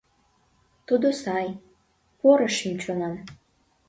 —Тудо 0.87 1.07
сай, 1.21 1.47
поро 2.19 2.47
шӱм-чонан. 2.57 3.15